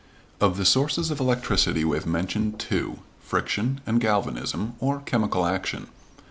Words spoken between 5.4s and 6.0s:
action.